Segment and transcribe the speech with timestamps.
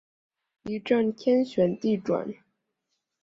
[0.63, 2.33] 一阵天旋地转